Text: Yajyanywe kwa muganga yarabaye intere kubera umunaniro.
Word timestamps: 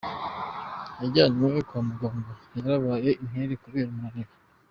Yajyanywe 0.99 1.59
kwa 1.67 1.79
muganga 1.87 2.31
yarabaye 2.55 3.11
intere 3.23 3.53
kubera 3.63 3.89
umunaniro. 3.91 4.31